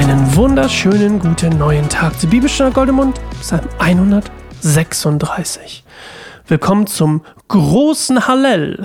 Einen 0.00 0.34
wunderschönen 0.34 1.18
guten 1.18 1.58
neuen 1.58 1.86
Tag 1.90 2.18
zu 2.18 2.26
Bibelstunde 2.26 2.72
Goldemund, 2.72 3.20
Psalm 3.42 3.68
136. 3.80 5.84
Willkommen 6.46 6.86
zum 6.86 7.20
großen 7.48 8.26
Hallel. 8.26 8.82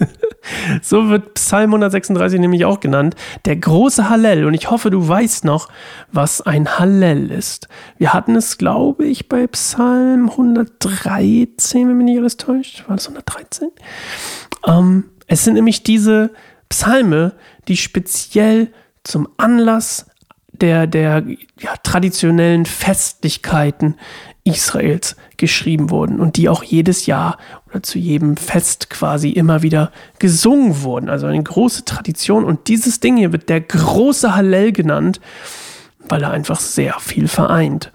so 0.82 1.10
wird 1.10 1.34
Psalm 1.34 1.72
136 1.72 2.40
nämlich 2.40 2.64
auch 2.64 2.80
genannt, 2.80 3.14
der 3.44 3.56
große 3.56 4.08
Hallel. 4.08 4.46
Und 4.46 4.54
ich 4.54 4.70
hoffe, 4.70 4.88
du 4.88 5.06
weißt 5.06 5.44
noch, 5.44 5.68
was 6.12 6.40
ein 6.40 6.78
Hallel 6.78 7.30
ist. 7.30 7.68
Wir 7.98 8.14
hatten 8.14 8.34
es, 8.34 8.56
glaube 8.56 9.04
ich, 9.04 9.28
bei 9.28 9.46
Psalm 9.48 10.30
113, 10.30 11.90
wenn 11.90 11.98
mich 11.98 12.06
nicht 12.06 12.20
alles 12.20 12.38
täuscht. 12.38 12.88
War 12.88 12.96
das 12.96 13.06
113? 13.06 13.68
Ähm, 14.66 15.10
es 15.26 15.44
sind 15.44 15.52
nämlich 15.54 15.82
diese 15.82 16.30
Psalme, 16.70 17.34
die 17.68 17.76
speziell 17.76 18.72
zum 19.04 19.28
Anlass 19.36 20.06
der, 20.62 20.86
der 20.86 21.24
ja, 21.60 21.76
traditionellen 21.82 22.64
Festlichkeiten 22.64 23.96
Israels 24.44 25.16
geschrieben 25.36 25.90
wurden 25.90 26.20
und 26.20 26.36
die 26.36 26.48
auch 26.48 26.62
jedes 26.62 27.06
Jahr 27.06 27.38
oder 27.68 27.82
zu 27.82 27.98
jedem 27.98 28.36
Fest 28.36 28.90
quasi 28.90 29.30
immer 29.30 29.62
wieder 29.62 29.92
gesungen 30.18 30.82
wurden. 30.82 31.08
Also 31.08 31.26
eine 31.26 31.42
große 31.42 31.84
Tradition 31.84 32.44
und 32.44 32.68
dieses 32.68 33.00
Ding 33.00 33.16
hier 33.16 33.32
wird 33.32 33.48
der 33.48 33.60
große 33.60 34.34
Hallel 34.34 34.72
genannt, 34.72 35.20
weil 36.08 36.22
er 36.22 36.30
einfach 36.30 36.60
sehr 36.60 36.98
viel 37.00 37.28
vereint. 37.28 37.92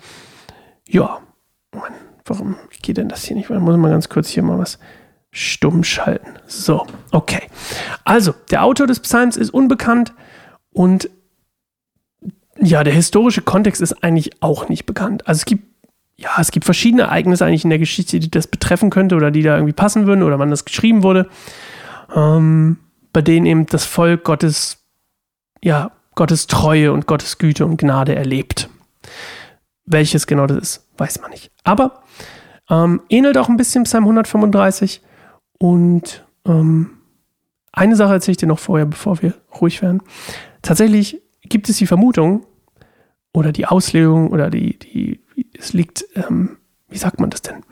Ja, 0.88 1.20
Mann, 1.74 1.94
warum 2.26 2.56
geht 2.82 2.98
denn 2.98 3.10
das 3.10 3.26
hier 3.26 3.36
nicht? 3.36 3.50
Ich 3.50 3.60
muss 3.60 3.78
mal 3.78 3.92
ganz 3.92 4.08
kurz 4.08 4.30
hier 4.30 4.44
mal 4.44 4.60
was 4.60 4.80
stumm 5.32 5.84
schalten. 5.84 6.34
So, 6.48 6.88
okay. 7.12 7.44
Also, 8.06 8.34
der 8.52 8.64
Autor 8.64 8.88
des 8.88 9.02
Psalms 9.02 9.36
ist 9.38 9.50
unbekannt 9.50 10.14
und 10.72 11.10
ja, 12.60 12.84
der 12.84 12.94
historische 12.94 13.42
Kontext 13.42 13.82
ist 13.82 14.04
eigentlich 14.04 14.42
auch 14.42 14.70
nicht 14.70 14.86
bekannt. 14.86 15.28
Also 15.28 15.40
es 15.40 15.46
gibt 15.46 15.64
ja, 16.18 16.32
es 16.40 16.52
gibt 16.52 16.66
verschiedene 16.66 17.04
Ereignisse 17.04 17.46
eigentlich 17.46 17.64
in 17.64 17.70
der 17.70 17.80
Geschichte, 17.80 18.20
die 18.20 18.32
das 18.32 18.48
betreffen 18.48 18.90
könnte 18.90 19.16
oder 19.16 19.30
die 19.30 19.44
da 19.44 19.56
irgendwie 19.56 19.74
passen 19.74 20.08
würden 20.08 20.24
oder 20.24 20.40
wann 20.40 20.50
das 20.50 20.66
geschrieben 20.66 21.04
wurde, 21.04 21.30
ähm, 22.16 22.80
bei 23.14 23.22
denen 23.22 23.46
eben 23.46 23.66
das 23.68 23.86
Volk 23.86 24.24
Gottes, 24.24 24.84
ja, 25.64 25.92
Gottes 26.16 26.48
Treue 26.48 26.92
und 26.92 27.06
Gottes 27.06 27.38
Güte 27.38 27.66
und 27.66 27.78
Gnade 27.78 28.16
erlebt. 28.16 28.68
Welches 29.86 30.26
genau 30.26 30.48
das 30.48 30.58
ist, 30.58 30.88
weiß 30.98 31.22
man 31.22 31.30
nicht. 31.30 31.52
Aber 31.64 32.02
ähm, 32.68 33.04
ähnelt 33.10 33.38
auch 33.38 33.48
ein 33.48 33.58
bisschen 33.58 33.84
Psalm 33.84 34.06
135 34.06 35.02
und 35.60 36.26
ähm, 36.46 36.90
eine 37.72 37.96
Sache 37.96 38.14
erzähle 38.14 38.32
ich 38.32 38.38
dir 38.38 38.48
noch 38.48 38.60
vorher, 38.60 38.88
bevor 38.88 39.22
wir 39.22 39.36
ruhig 39.62 39.84
werden. 39.84 40.02
Tatsächlich 40.64 41.22
gibt 41.50 41.70
es 41.70 41.78
die 41.78 41.88
Vermutung 41.88 42.46
oder 43.34 43.52
die 43.52 43.66
Auslegung 43.66 44.30
oder 44.32 44.50
die, 44.50 44.78
die 44.80 45.22
es 45.58 45.74
liegt, 45.74 46.06
ähm, 46.16 46.58
wie 46.90 46.98
sagt 46.98 47.20
man 47.20 47.30
das 47.30 47.42
denn? 47.42 47.64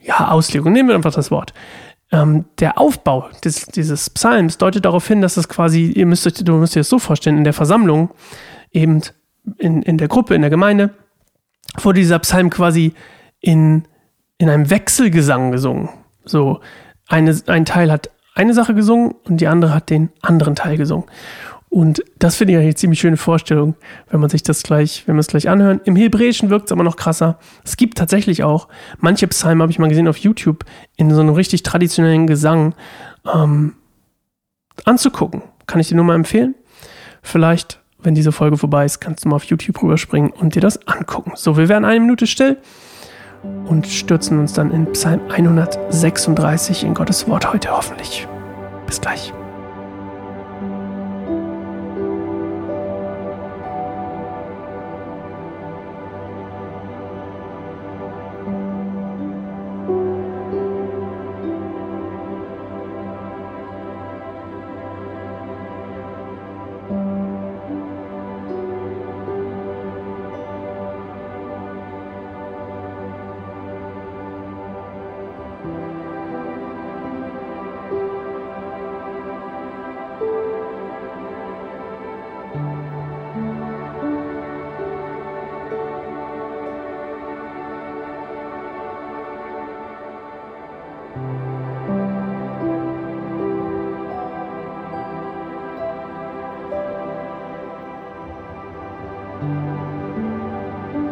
Ja, 0.00 0.28
Auslegung, 0.28 0.72
nehmen 0.72 0.88
wir 0.88 0.96
einfach 0.96 1.14
das 1.14 1.30
Wort. 1.30 1.52
Ähm, 2.10 2.46
der 2.58 2.78
Aufbau 2.78 3.28
des, 3.44 3.66
dieses 3.66 4.08
Psalms 4.10 4.56
deutet 4.56 4.84
darauf 4.84 5.06
hin, 5.06 5.20
dass 5.20 5.36
es 5.36 5.48
quasi, 5.48 5.86
ihr 5.86 6.06
müsst 6.06 6.26
euch, 6.26 6.34
du 6.34 6.52
müsst 6.54 6.74
dir 6.74 6.80
das 6.80 6.88
so 6.88 6.98
vorstellen, 6.98 7.36
in 7.36 7.44
der 7.44 7.52
Versammlung, 7.52 8.10
eben 8.72 9.02
in, 9.58 9.82
in 9.82 9.98
der 9.98 10.08
Gruppe, 10.08 10.34
in 10.34 10.40
der 10.40 10.50
Gemeinde, 10.50 10.90
wurde 11.76 12.00
dieser 12.00 12.18
Psalm 12.20 12.48
quasi 12.50 12.94
in, 13.40 13.84
in 14.38 14.48
einem 14.48 14.70
Wechselgesang 14.70 15.52
gesungen. 15.52 15.90
So, 16.24 16.60
eine, 17.06 17.38
ein 17.46 17.64
Teil 17.64 17.92
hat 17.92 18.10
eine 18.34 18.54
Sache 18.54 18.74
gesungen 18.74 19.14
und 19.24 19.40
die 19.40 19.48
andere 19.48 19.74
hat 19.74 19.90
den 19.90 20.10
anderen 20.22 20.54
Teil 20.54 20.76
gesungen. 20.76 21.06
Und 21.70 22.02
das 22.18 22.36
finde 22.36 22.54
ich 22.54 22.58
eine 22.58 22.74
ziemlich 22.74 23.00
schöne 23.00 23.18
Vorstellung, 23.18 23.74
wenn 24.10 24.20
man 24.20 24.30
sich 24.30 24.42
das 24.42 24.62
gleich, 24.62 25.02
wenn 25.06 25.16
wir 25.16 25.20
es 25.20 25.26
gleich 25.26 25.48
anhören. 25.48 25.80
Im 25.84 25.96
Hebräischen 25.96 26.48
wirkt 26.50 26.66
es 26.66 26.72
aber 26.72 26.82
noch 26.82 26.96
krasser. 26.96 27.38
Es 27.64 27.76
gibt 27.76 27.98
tatsächlich 27.98 28.42
auch 28.42 28.68
manche 28.98 29.28
Psalmen, 29.28 29.62
habe 29.62 29.70
ich 29.70 29.78
mal 29.78 29.88
gesehen 29.88 30.08
auf 30.08 30.16
YouTube, 30.18 30.64
in 30.96 31.10
so 31.10 31.20
einem 31.20 31.34
richtig 31.34 31.62
traditionellen 31.62 32.26
Gesang 32.26 32.74
ähm, 33.32 33.74
anzugucken. 34.84 35.42
Kann 35.66 35.80
ich 35.80 35.88
dir 35.88 35.96
nur 35.96 36.04
mal 36.04 36.14
empfehlen. 36.14 36.54
Vielleicht, 37.22 37.80
wenn 37.98 38.14
diese 38.14 38.32
Folge 38.32 38.56
vorbei 38.56 38.86
ist, 38.86 39.00
kannst 39.00 39.24
du 39.24 39.28
mal 39.28 39.36
auf 39.36 39.44
YouTube 39.44 39.82
rüberspringen 39.82 40.30
und 40.30 40.54
dir 40.54 40.62
das 40.62 40.86
angucken. 40.86 41.32
So, 41.34 41.58
wir 41.58 41.68
werden 41.68 41.84
eine 41.84 42.00
Minute 42.00 42.26
still 42.26 42.56
und 43.66 43.86
stürzen 43.86 44.38
uns 44.38 44.54
dann 44.54 44.70
in 44.70 44.90
Psalm 44.92 45.20
136 45.28 46.84
in 46.84 46.94
Gottes 46.94 47.28
Wort 47.28 47.52
heute 47.52 47.70
hoffentlich. 47.70 48.26
Bis 48.86 49.00
gleich. 49.00 49.32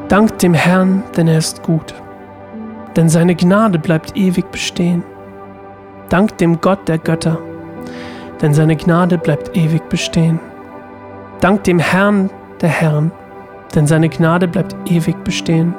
Dank 0.08 0.38
dem 0.38 0.54
Herrn, 0.54 1.02
denn 1.16 1.26
er 1.26 1.38
ist 1.38 1.64
gut, 1.64 1.92
denn 2.94 3.08
seine 3.08 3.34
Gnade 3.34 3.76
bleibt 3.80 4.16
ewig 4.16 4.52
bestehen. 4.52 5.02
Dank 6.08 6.38
dem 6.38 6.60
Gott 6.60 6.86
der 6.86 6.98
Götter, 6.98 7.38
denn 8.40 8.54
seine 8.54 8.76
Gnade 8.76 9.18
bleibt 9.18 9.56
ewig 9.56 9.88
bestehen. 9.88 10.38
Dank 11.40 11.64
dem 11.64 11.80
Herrn 11.80 12.30
der 12.60 12.68
Herren, 12.68 13.10
denn 13.74 13.88
seine 13.88 14.08
Gnade 14.08 14.46
bleibt 14.46 14.76
ewig 14.88 15.24
bestehen. 15.24 15.74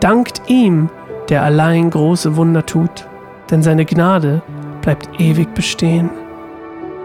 Dankt 0.00 0.42
ihm, 0.48 0.90
der 1.30 1.44
allein 1.44 1.88
große 1.88 2.36
Wunder 2.36 2.66
tut, 2.66 3.08
denn 3.50 3.62
seine 3.62 3.86
Gnade 3.86 4.42
bleibt 4.82 5.08
ewig 5.18 5.54
bestehen. 5.54 6.10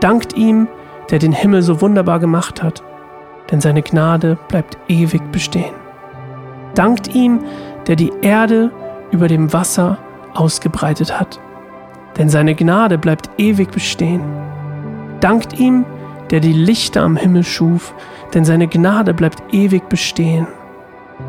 Dankt 0.01 0.35
ihm, 0.35 0.67
der 1.11 1.19
den 1.19 1.31
Himmel 1.31 1.61
so 1.61 1.79
wunderbar 1.79 2.19
gemacht 2.19 2.61
hat, 2.61 2.83
denn 3.51 3.61
seine 3.61 3.81
Gnade 3.81 4.37
bleibt 4.47 4.77
ewig 4.87 5.21
bestehen. 5.31 5.75
Dankt 6.75 7.15
ihm, 7.15 7.39
der 7.87 7.95
die 7.95 8.11
Erde 8.21 8.71
über 9.11 9.27
dem 9.27 9.51
Wasser 9.53 9.97
ausgebreitet 10.33 11.19
hat, 11.19 11.39
denn 12.17 12.29
seine 12.29 12.55
Gnade 12.55 12.97
bleibt 12.97 13.29
ewig 13.37 13.71
bestehen. 13.71 14.21
Dankt 15.19 15.59
ihm, 15.59 15.85
der 16.29 16.39
die 16.39 16.53
Lichter 16.53 17.01
am 17.01 17.15
Himmel 17.15 17.43
schuf, 17.43 17.93
denn 18.33 18.45
seine 18.45 18.67
Gnade 18.67 19.13
bleibt 19.13 19.41
ewig 19.53 19.87
bestehen. 19.89 20.47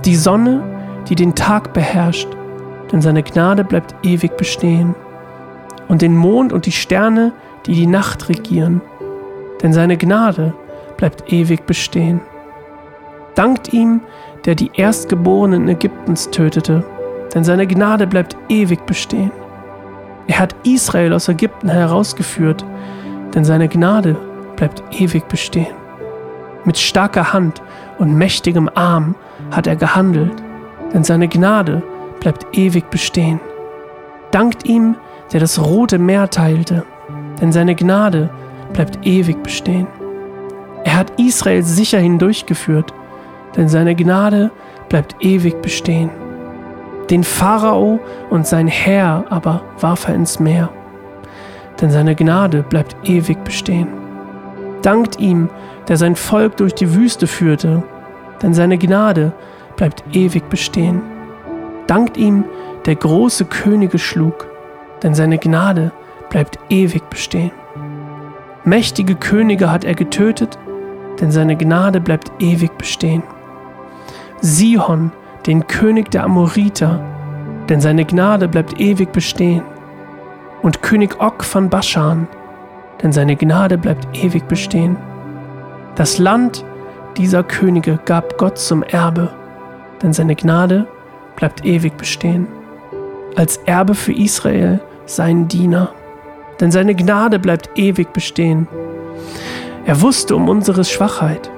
Die 0.04 0.16
Sonne, 0.16 0.62
die 1.08 1.14
den 1.14 1.34
Tag 1.34 1.72
beherrscht, 1.72 2.28
denn 2.92 3.00
seine 3.00 3.22
Gnade 3.22 3.64
bleibt 3.64 3.94
ewig 4.02 4.36
bestehen. 4.36 4.94
Und 5.86 6.02
den 6.02 6.16
Mond 6.16 6.52
und 6.52 6.66
die 6.66 6.72
Sterne, 6.72 7.32
die 7.64 7.72
die 7.72 7.86
Nacht 7.86 8.28
regieren, 8.28 8.82
denn 9.62 9.72
seine 9.72 9.96
Gnade 9.96 10.52
bleibt 10.52 10.67
ewig 11.28 11.66
bestehen. 11.66 12.20
Dankt 13.34 13.72
ihm, 13.72 14.00
der 14.44 14.54
die 14.54 14.70
Erstgeborenen 14.74 15.68
Ägyptens 15.68 16.30
tötete, 16.30 16.84
denn 17.34 17.44
seine 17.44 17.66
Gnade 17.66 18.06
bleibt 18.06 18.36
ewig 18.48 18.84
bestehen. 18.86 19.30
Er 20.26 20.40
hat 20.40 20.54
Israel 20.64 21.12
aus 21.12 21.28
Ägypten 21.28 21.68
herausgeführt, 21.68 22.64
denn 23.34 23.44
seine 23.44 23.68
Gnade 23.68 24.16
bleibt 24.56 24.82
ewig 24.90 25.26
bestehen. 25.28 25.74
Mit 26.64 26.76
starker 26.76 27.32
Hand 27.32 27.62
und 27.98 28.14
mächtigem 28.14 28.68
Arm 28.74 29.14
hat 29.50 29.66
er 29.66 29.76
gehandelt, 29.76 30.42
denn 30.92 31.04
seine 31.04 31.28
Gnade 31.28 31.82
bleibt 32.20 32.46
ewig 32.56 32.90
bestehen. 32.90 33.40
Dankt 34.30 34.66
ihm, 34.66 34.96
der 35.32 35.40
das 35.40 35.58
rote 35.58 35.98
Meer 35.98 36.28
teilte, 36.28 36.84
denn 37.40 37.52
seine 37.52 37.74
Gnade 37.74 38.30
bleibt 38.72 39.06
ewig 39.06 39.42
bestehen. 39.42 39.86
Er 40.84 40.96
hat 40.96 41.18
Israel 41.18 41.62
sicher 41.62 41.98
hindurchgeführt, 41.98 42.92
denn 43.56 43.68
seine 43.68 43.94
Gnade 43.94 44.50
bleibt 44.88 45.16
ewig 45.20 45.60
bestehen. 45.62 46.10
Den 47.10 47.24
Pharao 47.24 48.00
und 48.30 48.46
sein 48.46 48.68
Herr 48.68 49.24
aber 49.30 49.62
warf 49.80 50.08
er 50.08 50.14
ins 50.14 50.38
Meer, 50.38 50.68
denn 51.80 51.90
seine 51.90 52.14
Gnade 52.14 52.62
bleibt 52.62 52.96
ewig 53.04 53.42
bestehen. 53.44 53.88
Dankt 54.82 55.18
ihm, 55.18 55.48
der 55.88 55.96
sein 55.96 56.16
Volk 56.16 56.56
durch 56.58 56.74
die 56.74 56.94
Wüste 56.94 57.26
führte, 57.26 57.82
denn 58.42 58.54
seine 58.54 58.78
Gnade 58.78 59.32
bleibt 59.76 60.04
ewig 60.12 60.48
bestehen. 60.50 61.02
Dankt 61.86 62.16
ihm, 62.16 62.44
der 62.84 62.96
große 62.96 63.46
Könige 63.46 63.98
schlug, 63.98 64.46
denn 65.02 65.14
seine 65.14 65.38
Gnade 65.38 65.92
bleibt 66.28 66.58
ewig 66.68 67.08
bestehen. 67.08 67.52
Mächtige 68.64 69.14
Könige 69.14 69.72
hat 69.72 69.84
er 69.84 69.94
getötet, 69.94 70.58
denn 71.20 71.30
seine 71.30 71.56
Gnade 71.56 72.00
bleibt 72.00 72.30
ewig 72.38 72.76
bestehen. 72.78 73.22
Sihon, 74.40 75.12
den 75.46 75.66
König 75.66 76.10
der 76.10 76.24
Amoriter, 76.24 77.00
denn 77.68 77.80
seine 77.80 78.04
Gnade 78.04 78.48
bleibt 78.48 78.80
ewig 78.80 79.12
bestehen. 79.12 79.62
Und 80.62 80.82
König 80.82 81.20
Og 81.20 81.44
von 81.44 81.68
Baschan, 81.68 82.26
denn 83.02 83.12
seine 83.12 83.36
Gnade 83.36 83.78
bleibt 83.78 84.08
ewig 84.16 84.46
bestehen. 84.48 84.96
Das 85.94 86.18
Land 86.18 86.64
dieser 87.16 87.42
Könige 87.42 87.98
gab 88.04 88.38
Gott 88.38 88.58
zum 88.58 88.82
Erbe, 88.82 89.30
denn 90.02 90.12
seine 90.12 90.36
Gnade 90.36 90.86
bleibt 91.36 91.64
ewig 91.64 91.96
bestehen. 91.96 92.46
Als 93.36 93.58
Erbe 93.58 93.94
für 93.94 94.12
Israel 94.12 94.80
seinen 95.06 95.48
Diener, 95.48 95.90
denn 96.60 96.70
seine 96.70 96.94
Gnade 96.94 97.38
bleibt 97.38 97.70
ewig 97.76 98.12
bestehen. 98.12 98.66
Er 99.88 100.02
wusste 100.02 100.36
um 100.36 100.50
unsere 100.50 100.84
Schwachheit, 100.84 101.50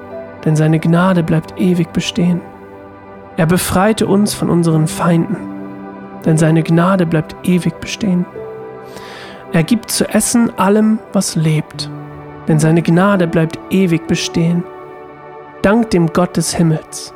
denn 0.45 0.55
seine 0.55 0.79
Gnade 0.79 1.21
bleibt 1.21 1.59
ewig 1.59 1.91
bestehen. 1.91 2.39
Er 3.35 3.45
befreite 3.45 4.07
uns 4.07 4.33
von 4.33 4.49
unseren 4.49 4.87
Feinden, 4.87 5.35
denn 6.23 6.37
seine 6.37 6.63
Gnade 6.63 7.05
bleibt 7.05 7.35
ewig 7.43 7.81
bestehen. 7.81 8.25
Er 9.51 9.63
gibt 9.63 9.91
zu 9.91 10.07
essen 10.07 10.57
allem, 10.57 10.99
was 11.11 11.35
lebt, 11.35 11.89
denn 12.47 12.57
seine 12.57 12.81
Gnade 12.81 13.27
bleibt 13.27 13.59
ewig 13.69 14.07
bestehen. 14.07 14.63
Dank 15.61 15.89
dem 15.89 16.07
Gott 16.07 16.37
des 16.37 16.55
Himmels, 16.55 17.13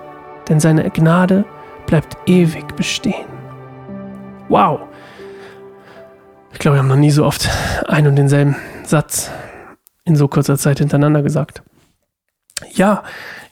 denn 0.49 0.59
seine 0.59 0.89
Gnade 0.89 1.45
bleibt 1.85 2.17
ewig 2.25 2.75
bestehen. 2.75 3.25
Wow! 4.49 4.81
Ich 6.51 6.59
glaube, 6.59 6.75
wir 6.75 6.79
haben 6.79 6.89
noch 6.89 6.97
nie 6.97 7.11
so 7.11 7.23
oft 7.23 7.49
einen 7.87 8.07
und 8.07 8.15
denselben 8.17 8.57
Satz 8.83 9.31
in 10.05 10.15
so 10.15 10.27
kurzer 10.27 10.57
Zeit 10.57 10.79
hintereinander 10.79 11.21
gesagt. 11.21 11.63
Ja, 12.73 13.03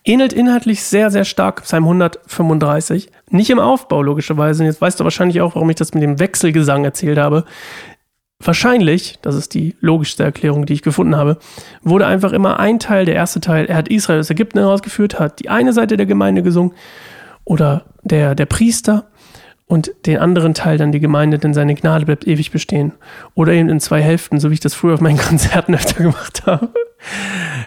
ähnelt 0.05 0.31
inhaltlich 0.31 0.83
sehr, 0.83 1.11
sehr 1.11 1.25
stark 1.25 1.63
Psalm 1.63 1.83
135. 1.83 3.09
Nicht 3.29 3.49
im 3.49 3.59
Aufbau, 3.59 4.01
logischerweise. 4.01 4.63
Und 4.63 4.67
jetzt 4.67 4.81
weißt 4.81 4.99
du 4.99 5.03
wahrscheinlich 5.03 5.41
auch, 5.41 5.55
warum 5.55 5.69
ich 5.69 5.75
das 5.75 5.93
mit 5.93 6.03
dem 6.03 6.19
Wechselgesang 6.19 6.85
erzählt 6.85 7.17
habe. 7.17 7.43
Wahrscheinlich, 8.39 9.19
das 9.21 9.35
ist 9.35 9.53
die 9.53 9.75
logischste 9.79 10.23
Erklärung, 10.23 10.65
die 10.65 10.73
ich 10.73 10.81
gefunden 10.81 11.15
habe, 11.15 11.37
wurde 11.81 12.05
einfach 12.05 12.33
immer 12.33 12.59
ein 12.59 12.79
Teil, 12.79 13.05
der 13.05 13.15
erste 13.15 13.39
Teil, 13.39 13.65
er 13.65 13.77
hat 13.77 13.87
Israel 13.87 14.19
aus 14.19 14.29
Ägypten 14.29 14.59
herausgeführt, 14.59 15.19
hat 15.19 15.39
die 15.39 15.49
eine 15.49 15.71
Seite 15.71 15.95
der 15.95 16.05
Gemeinde 16.05 16.43
gesungen 16.43 16.73
oder 17.45 17.85
der, 18.03 18.35
der 18.35 18.45
Priester 18.45 19.05
und 19.73 19.91
den 20.05 20.19
anderen 20.19 20.53
Teil 20.53 20.77
dann 20.77 20.91
die 20.91 20.99
Gemeinde, 20.99 21.39
denn 21.39 21.55
seine 21.55 21.73
Gnade 21.73 22.05
bleibt 22.05 22.27
ewig 22.27 22.51
bestehen. 22.51 22.91
Oder 23.33 23.53
eben 23.53 23.69
in 23.69 23.79
zwei 23.79 24.03
Hälften, 24.03 24.39
so 24.39 24.51
wie 24.51 24.53
ich 24.53 24.59
das 24.59 24.75
früher 24.75 24.93
auf 24.93 25.01
meinen 25.01 25.17
Konzerten 25.29 25.73
öfter 25.73 26.03
gemacht 26.03 26.43
habe. 26.45 26.69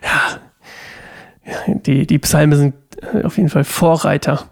Ja, 0.05 1.75
die, 1.85 2.07
die 2.07 2.19
Psalme 2.21 2.55
sind 2.55 2.75
äh, 3.13 3.25
auf 3.25 3.39
jeden 3.39 3.49
Fall 3.49 3.65
Vorreiter 3.65 4.45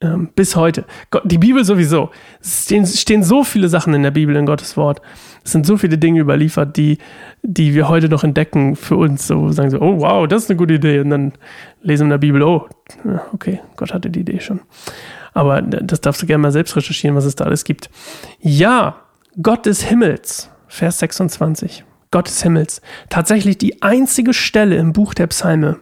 ähm, 0.00 0.28
bis 0.34 0.56
heute. 0.56 0.84
Gott, 1.10 1.22
die 1.24 1.38
Bibel 1.38 1.64
sowieso. 1.64 2.10
Es 2.40 2.64
stehen, 2.64 2.86
stehen 2.86 3.22
so 3.22 3.44
viele 3.44 3.68
Sachen 3.68 3.94
in 3.94 4.02
der 4.02 4.10
Bibel, 4.10 4.36
in 4.36 4.46
Gottes 4.46 4.76
Wort. 4.76 5.00
Es 5.44 5.52
sind 5.52 5.66
so 5.66 5.76
viele 5.76 5.98
Dinge 5.98 6.20
überliefert, 6.20 6.76
die, 6.76 6.98
die 7.42 7.74
wir 7.74 7.88
heute 7.88 8.08
noch 8.08 8.24
entdecken 8.24 8.76
für 8.76 8.96
uns. 8.96 9.26
So 9.26 9.50
sagen 9.50 9.70
so, 9.70 9.80
oh 9.80 10.00
wow, 10.00 10.26
das 10.26 10.44
ist 10.44 10.50
eine 10.50 10.58
gute 10.58 10.74
Idee. 10.74 11.00
Und 11.00 11.10
dann 11.10 11.32
lesen 11.82 12.02
wir 12.02 12.06
in 12.06 12.20
der 12.20 12.26
Bibel, 12.26 12.42
oh, 12.42 12.68
okay, 13.32 13.60
Gott 13.76 13.94
hatte 13.94 14.10
die 14.10 14.20
Idee 14.20 14.40
schon. 14.40 14.60
Aber 15.32 15.62
das 15.62 16.00
darfst 16.00 16.22
du 16.22 16.26
gerne 16.26 16.42
mal 16.42 16.52
selbst 16.52 16.76
recherchieren, 16.76 17.16
was 17.16 17.24
es 17.24 17.34
da 17.34 17.44
alles 17.44 17.64
gibt. 17.64 17.90
Ja, 18.40 18.96
Gott 19.42 19.66
des 19.66 19.82
Himmels, 19.82 20.50
Vers 20.68 20.98
26. 20.98 21.84
Gott 22.10 22.28
des 22.28 22.42
Himmels. 22.42 22.80
Tatsächlich 23.08 23.58
die 23.58 23.82
einzige 23.82 24.32
Stelle 24.32 24.76
im 24.76 24.92
Buch 24.92 25.14
der 25.14 25.26
Psalme, 25.28 25.78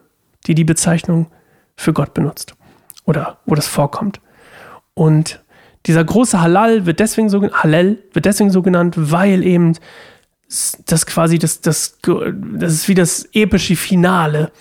die 0.47 0.55
die 0.55 0.65
Bezeichnung 0.65 1.26
für 1.76 1.93
Gott 1.93 2.15
benutzt 2.15 2.55
oder 3.04 3.38
wo 3.46 3.54
das 3.54 3.66
vorkommt. 3.66 4.20
Und 4.94 5.43
dieser 5.87 6.04
große 6.04 6.40
Halal 6.40 6.87
wird 6.87 7.00
deswegen 7.00 7.28
so, 7.28 7.43
Halal 7.52 7.99
wird 8.12 8.25
deswegen 8.25 8.50
so 8.50 8.62
genannt, 8.62 8.94
weil 8.96 9.43
eben 9.43 9.75
das 10.87 11.06
quasi 11.06 11.38
das, 11.38 11.60
das, 11.60 11.99
das 12.02 12.72
ist 12.72 12.88
wie 12.88 12.94
das 12.94 13.28
epische 13.32 13.75
Finale 13.75 14.52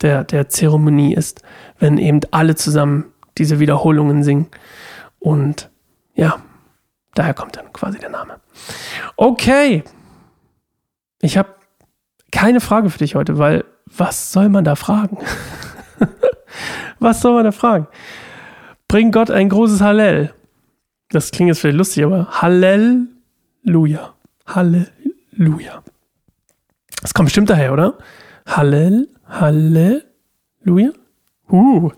der, 0.00 0.24
der 0.24 0.48
Zeremonie 0.48 1.14
ist, 1.14 1.42
wenn 1.78 1.98
eben 1.98 2.20
alle 2.30 2.54
zusammen 2.54 3.12
diese 3.36 3.58
Wiederholungen 3.58 4.22
singen. 4.22 4.46
Und 5.18 5.70
ja, 6.14 6.40
daher 7.14 7.34
kommt 7.34 7.56
dann 7.56 7.72
quasi 7.72 7.98
der 7.98 8.10
Name. 8.10 8.40
Okay. 9.16 9.82
Ich 11.20 11.36
habe 11.36 11.54
keine 12.30 12.60
Frage 12.60 12.90
für 12.90 12.98
dich 12.98 13.14
heute, 13.16 13.38
weil 13.38 13.64
was 13.86 14.32
soll 14.32 14.48
man 14.48 14.64
da 14.64 14.76
fragen? 14.76 15.18
was 17.00 17.20
soll 17.20 17.34
man 17.34 17.44
da 17.44 17.52
fragen? 17.52 17.86
Bring 18.88 19.12
Gott 19.12 19.30
ein 19.30 19.48
großes 19.48 19.80
Hallel. 19.80 20.32
Das 21.10 21.30
klingt 21.30 21.48
jetzt 21.48 21.60
vielleicht 21.60 21.78
lustig, 21.78 22.04
aber 22.04 22.28
Halleluja. 22.42 24.14
Halleluja. 24.46 25.82
Das 27.02 27.14
kommt 27.14 27.26
bestimmt 27.26 27.50
daher, 27.50 27.72
oder? 27.72 27.98
Hallel, 28.46 29.08
Halleluja. 29.28 30.90
Uh, 31.50 31.90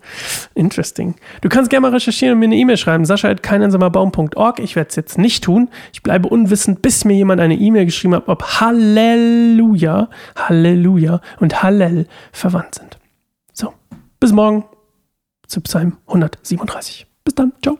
interesting. 0.55 1.17
Du 1.41 1.49
kannst 1.49 1.71
gerne 1.71 1.83
mal 1.83 1.93
recherchieren 1.93 2.35
und 2.35 2.41
mir 2.41 2.47
eine 2.47 2.57
E-Mail 2.57 2.77
schreiben. 2.77 3.05
sascha.keineinsamerbaum.org. 3.05 4.61
Ich 4.61 4.77
werde 4.77 4.91
es 4.91 4.97
jetzt 4.97 5.19
nicht 5.19 5.43
tun. 5.43 5.71
Ich 5.93 6.05
bleibe 6.05 6.29
unwissend, 6.29 6.83
bis 6.83 7.05
mir 7.05 7.15
jemand 7.15 7.41
eine 7.41 7.57
E-Mail 7.57 7.85
geschrieben 7.85 8.15
hat, 8.15 8.29
ob 8.29 8.61
Halleluja, 8.61 10.09
Halleluja 10.37 11.21
und 11.41 11.63
Hallel 11.65 12.07
verwandt 12.31 12.77
sind. 12.77 12.99
So, 13.53 13.73
bis 14.21 14.31
morgen 14.33 14.65
zu 15.51 15.61
Psalm 15.61 15.99
137. 16.07 17.07
Bis 17.25 17.35
dann. 17.35 17.53
Ciao. 17.63 17.79